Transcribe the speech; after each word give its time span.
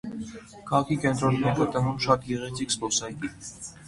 Քաղաքի 0.69 0.95
կենտրոնում 1.03 1.45
է 1.51 1.53
գտնվում 1.59 1.99
շատ 2.05 2.25
գեղեցիկ 2.31 2.73
զբոսայգի։ 2.77 3.31